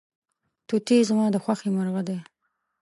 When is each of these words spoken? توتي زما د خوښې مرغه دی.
توتي 0.67 0.97
زما 1.09 1.25
د 1.31 1.35
خوښې 1.43 1.69
مرغه 1.75 2.01
دی. 2.07 2.17